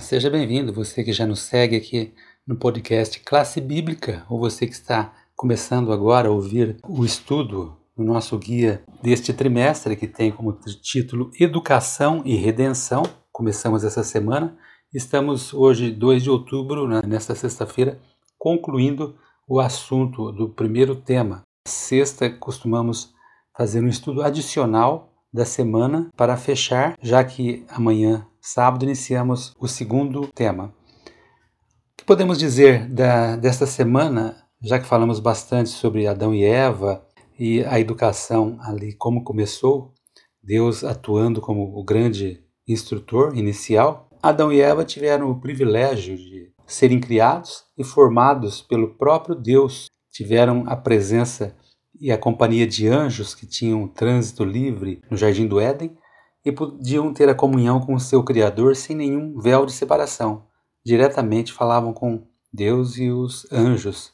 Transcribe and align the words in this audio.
Seja 0.00 0.28
bem-vindo, 0.28 0.72
você 0.72 1.04
que 1.04 1.12
já 1.12 1.24
nos 1.24 1.40
segue 1.40 1.76
aqui 1.76 2.12
no 2.44 2.56
podcast 2.56 3.20
Classe 3.20 3.60
Bíblica, 3.60 4.26
ou 4.28 4.40
você 4.40 4.66
que 4.66 4.72
está 4.72 5.14
começando 5.36 5.92
agora 5.92 6.28
a 6.28 6.32
ouvir 6.32 6.78
o 6.82 7.04
estudo 7.04 7.76
do 7.96 8.02
nosso 8.02 8.36
guia 8.36 8.82
deste 9.00 9.32
trimestre, 9.32 9.94
que 9.94 10.08
tem 10.08 10.32
como 10.32 10.52
título 10.82 11.30
Educação 11.38 12.22
e 12.24 12.34
Redenção. 12.34 13.04
Começamos 13.30 13.84
essa 13.84 14.02
semana, 14.02 14.58
estamos 14.92 15.54
hoje, 15.54 15.92
2 15.92 16.24
de 16.24 16.30
outubro, 16.30 16.88
né, 16.88 17.00
nesta 17.06 17.36
sexta-feira, 17.36 18.00
concluindo 18.36 19.14
o 19.46 19.60
assunto 19.60 20.32
do 20.32 20.48
primeiro 20.48 20.96
tema. 20.96 21.42
Sexta, 21.68 22.28
costumamos 22.28 23.14
fazer 23.56 23.80
um 23.80 23.88
estudo 23.88 24.22
adicional 24.22 25.12
da 25.32 25.44
semana 25.44 26.10
para 26.16 26.36
fechar, 26.36 26.96
já 27.00 27.22
que 27.22 27.64
amanhã 27.68 28.26
Sábado 28.46 28.84
iniciamos 28.84 29.56
o 29.58 29.66
segundo 29.66 30.26
tema. 30.26 30.66
O 30.66 31.96
que 31.96 32.04
podemos 32.04 32.38
dizer 32.38 32.86
da, 32.90 33.36
desta 33.36 33.66
semana, 33.66 34.36
já 34.62 34.78
que 34.78 34.84
falamos 34.84 35.18
bastante 35.18 35.70
sobre 35.70 36.06
Adão 36.06 36.34
e 36.34 36.44
Eva 36.44 37.02
e 37.38 37.64
a 37.64 37.80
educação 37.80 38.58
ali, 38.60 38.92
como 38.92 39.24
começou, 39.24 39.94
Deus 40.42 40.84
atuando 40.84 41.40
como 41.40 41.74
o 41.74 41.82
grande 41.82 42.44
instrutor 42.68 43.34
inicial? 43.34 44.10
Adão 44.22 44.52
e 44.52 44.60
Eva 44.60 44.84
tiveram 44.84 45.30
o 45.30 45.40
privilégio 45.40 46.14
de 46.14 46.52
serem 46.66 47.00
criados 47.00 47.64
e 47.78 47.82
formados 47.82 48.60
pelo 48.60 48.94
próprio 48.94 49.34
Deus, 49.34 49.86
tiveram 50.12 50.64
a 50.66 50.76
presença 50.76 51.56
e 51.98 52.12
a 52.12 52.18
companhia 52.18 52.66
de 52.66 52.88
anjos 52.88 53.34
que 53.34 53.46
tinham 53.46 53.88
trânsito 53.88 54.44
livre 54.44 55.00
no 55.10 55.16
jardim 55.16 55.46
do 55.46 55.58
Éden 55.58 55.96
e 56.44 56.52
podiam 56.52 57.12
ter 57.12 57.28
a 57.28 57.34
comunhão 57.34 57.80
com 57.80 57.94
o 57.94 58.00
seu 58.00 58.22
Criador 58.22 58.76
sem 58.76 58.94
nenhum 58.94 59.40
véu 59.40 59.64
de 59.64 59.72
separação. 59.72 60.46
Diretamente 60.84 61.52
falavam 61.52 61.92
com 61.92 62.26
Deus 62.52 62.98
e 62.98 63.10
os 63.10 63.50
anjos. 63.50 64.12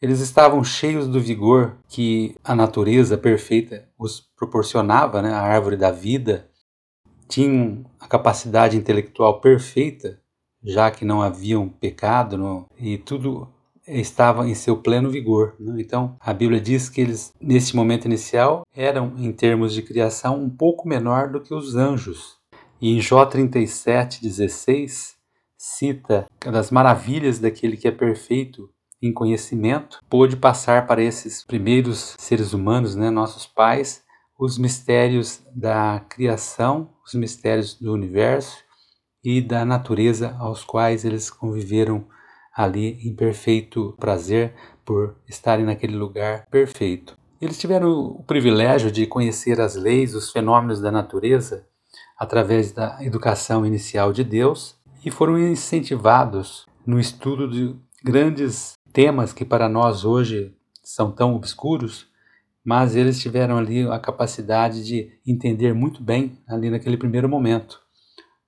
Eles 0.00 0.20
estavam 0.20 0.64
cheios 0.64 1.06
do 1.06 1.20
vigor 1.20 1.76
que 1.86 2.34
a 2.42 2.56
natureza 2.56 3.16
perfeita 3.16 3.88
os 3.96 4.20
proporcionava, 4.36 5.22
né? 5.22 5.32
a 5.32 5.40
árvore 5.40 5.76
da 5.76 5.92
vida. 5.92 6.48
Tinham 7.28 7.84
a 8.00 8.08
capacidade 8.08 8.76
intelectual 8.76 9.40
perfeita, 9.40 10.20
já 10.64 10.90
que 10.90 11.04
não 11.04 11.22
haviam 11.22 11.68
pecado 11.68 12.66
e 12.76 12.98
tudo 12.98 13.48
estava 14.00 14.48
em 14.48 14.54
seu 14.54 14.76
pleno 14.76 15.10
vigor. 15.10 15.54
Né? 15.58 15.80
Então, 15.80 16.16
a 16.20 16.32
Bíblia 16.32 16.60
diz 16.60 16.88
que 16.88 17.00
eles, 17.00 17.32
nesse 17.40 17.76
momento 17.76 18.04
inicial, 18.06 18.64
eram, 18.74 19.14
em 19.18 19.32
termos 19.32 19.74
de 19.74 19.82
criação, 19.82 20.42
um 20.42 20.50
pouco 20.50 20.88
menor 20.88 21.30
do 21.30 21.40
que 21.40 21.54
os 21.54 21.76
anjos. 21.76 22.36
E 22.80 22.90
em 22.90 23.00
Jó 23.00 23.24
37,16, 23.26 25.14
cita 25.56 26.26
das 26.44 26.70
maravilhas 26.70 27.38
daquele 27.38 27.76
que 27.76 27.86
é 27.86 27.92
perfeito 27.92 28.68
em 29.00 29.12
conhecimento, 29.12 30.00
pôde 30.08 30.36
passar 30.36 30.86
para 30.86 31.02
esses 31.02 31.44
primeiros 31.44 32.16
seres 32.18 32.52
humanos, 32.52 32.94
né, 32.94 33.10
nossos 33.10 33.46
pais, 33.46 34.02
os 34.38 34.58
mistérios 34.58 35.40
da 35.54 36.00
criação, 36.08 36.90
os 37.04 37.14
mistérios 37.14 37.74
do 37.74 37.92
universo 37.92 38.58
e 39.22 39.40
da 39.40 39.64
natureza 39.64 40.36
aos 40.38 40.64
quais 40.64 41.04
eles 41.04 41.30
conviveram 41.30 42.06
ali 42.54 42.98
em 43.06 43.14
perfeito 43.14 43.94
prazer 43.98 44.54
por 44.84 45.16
estarem 45.28 45.64
naquele 45.64 45.96
lugar 45.96 46.46
perfeito. 46.50 47.16
Eles 47.40 47.58
tiveram 47.58 47.90
o 47.90 48.22
privilégio 48.22 48.90
de 48.90 49.06
conhecer 49.06 49.60
as 49.60 49.74
leis, 49.74 50.14
os 50.14 50.30
fenômenos 50.30 50.80
da 50.80 50.92
natureza 50.92 51.66
através 52.16 52.70
da 52.70 52.98
educação 53.00 53.66
inicial 53.66 54.12
de 54.12 54.22
Deus 54.22 54.76
e 55.04 55.10
foram 55.10 55.36
incentivados 55.36 56.66
no 56.86 57.00
estudo 57.00 57.48
de 57.48 57.74
grandes 58.04 58.78
temas 58.92 59.32
que 59.32 59.44
para 59.44 59.68
nós 59.68 60.04
hoje 60.04 60.54
são 60.84 61.10
tão 61.10 61.34
obscuros, 61.34 62.06
mas 62.64 62.94
eles 62.94 63.20
tiveram 63.20 63.56
ali 63.58 63.88
a 63.88 63.98
capacidade 63.98 64.84
de 64.84 65.10
entender 65.26 65.74
muito 65.74 66.00
bem 66.00 66.38
ali 66.46 66.70
naquele 66.70 66.96
primeiro 66.96 67.28
momento. 67.28 67.81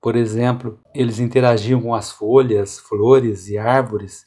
Por 0.00 0.16
exemplo, 0.16 0.80
eles 0.94 1.18
interagiam 1.18 1.82
com 1.82 1.94
as 1.94 2.10
folhas, 2.10 2.78
flores 2.78 3.48
e 3.48 3.58
árvores 3.58 4.26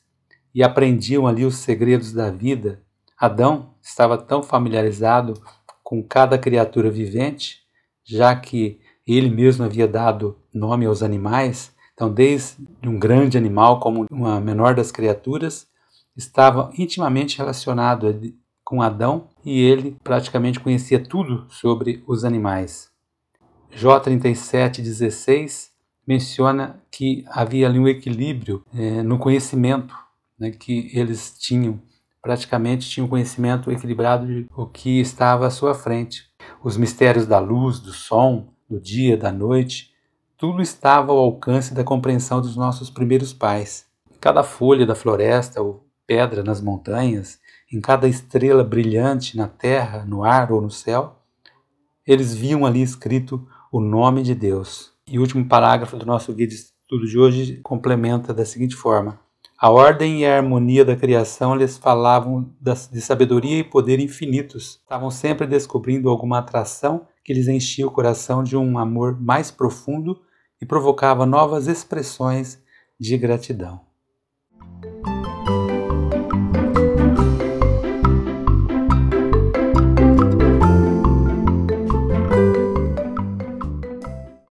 e 0.53 0.61
aprendiam 0.61 1.25
ali 1.25 1.45
os 1.45 1.57
segredos 1.57 2.13
da 2.13 2.29
vida. 2.29 2.83
Adão 3.17 3.73
estava 3.81 4.17
tão 4.17 4.43
familiarizado 4.43 5.33
com 5.83 6.03
cada 6.03 6.37
criatura 6.37 6.91
vivente, 6.91 7.63
já 8.05 8.35
que 8.35 8.79
ele 9.05 9.29
mesmo 9.29 9.65
havia 9.65 9.87
dado 9.87 10.37
nome 10.53 10.85
aos 10.85 11.01
animais. 11.01 11.73
Então, 11.93 12.11
desde 12.11 12.57
um 12.85 12.99
grande 12.99 13.37
animal 13.37 13.79
como 13.79 14.05
uma 14.11 14.39
menor 14.39 14.75
das 14.75 14.91
criaturas, 14.91 15.67
estava 16.15 16.71
intimamente 16.77 17.37
relacionado 17.37 18.07
com 18.63 18.81
Adão 18.81 19.29
e 19.43 19.59
ele 19.59 19.97
praticamente 20.03 20.59
conhecia 20.59 21.03
tudo 21.03 21.45
sobre 21.49 22.03
os 22.07 22.23
animais. 22.23 22.92
Jó 23.75 23.99
37,16 23.99 25.69
menciona 26.05 26.79
que 26.91 27.25
havia 27.27 27.67
ali 27.67 27.79
um 27.79 27.87
equilíbrio 27.87 28.63
é, 28.73 29.01
no 29.01 29.17
conhecimento 29.17 29.95
né, 30.37 30.51
que 30.51 30.91
eles 30.93 31.35
tinham. 31.39 31.81
Praticamente 32.21 32.89
tinham 32.89 33.07
conhecimento 33.07 33.71
equilibrado 33.71 34.27
de 34.27 34.47
o 34.55 34.67
que 34.67 34.99
estava 34.99 35.47
à 35.47 35.49
sua 35.49 35.73
frente. 35.73 36.29
Os 36.63 36.77
mistérios 36.77 37.25
da 37.25 37.39
luz, 37.39 37.79
do 37.79 37.91
som, 37.91 38.53
do 38.69 38.79
dia, 38.79 39.17
da 39.17 39.31
noite, 39.31 39.91
tudo 40.37 40.61
estava 40.61 41.11
ao 41.11 41.17
alcance 41.17 41.73
da 41.73 41.83
compreensão 41.83 42.41
dos 42.41 42.55
nossos 42.55 42.89
primeiros 42.89 43.33
pais. 43.33 43.85
Cada 44.21 44.43
folha 44.43 44.85
da 44.85 44.95
floresta 44.95 45.61
ou 45.61 45.85
pedra 46.05 46.43
nas 46.43 46.61
montanhas, 46.61 47.39
em 47.71 47.81
cada 47.81 48.07
estrela 48.07 48.63
brilhante 48.63 49.35
na 49.35 49.47
terra, 49.47 50.05
no 50.05 50.23
ar 50.23 50.51
ou 50.51 50.61
no 50.61 50.69
céu, 50.69 51.19
eles 52.05 52.35
viam 52.35 52.65
ali 52.65 52.81
escrito 52.81 53.47
o 53.73 53.81
nome 53.81 54.21
de 54.21 54.35
Deus. 54.35 54.93
E 55.07 55.17
o 55.17 55.21
último 55.21 55.43
parágrafo 55.43 55.97
do 55.97 56.05
nosso 56.05 56.31
guia 56.31 56.45
de 56.45 56.53
estudo 56.53 57.07
de 57.07 57.17
hoje 57.17 57.59
complementa 57.63 58.31
da 58.31 58.45
seguinte 58.45 58.75
forma: 58.75 59.19
A 59.57 59.71
ordem 59.71 60.21
e 60.21 60.25
a 60.27 60.37
harmonia 60.37 60.85
da 60.85 60.95
criação 60.95 61.55
lhes 61.55 61.75
falavam 61.75 62.53
de 62.61 63.01
sabedoria 63.01 63.57
e 63.57 63.63
poder 63.63 63.99
infinitos. 63.99 64.79
Estavam 64.83 65.09
sempre 65.09 65.47
descobrindo 65.47 66.07
alguma 66.07 66.37
atração 66.37 67.07
que 67.25 67.33
lhes 67.33 67.47
enchia 67.47 67.87
o 67.87 67.91
coração 67.91 68.43
de 68.43 68.55
um 68.55 68.77
amor 68.77 69.19
mais 69.19 69.49
profundo 69.49 70.21
e 70.61 70.67
provocava 70.67 71.25
novas 71.25 71.65
expressões 71.65 72.61
de 72.99 73.17
gratidão. 73.17 73.81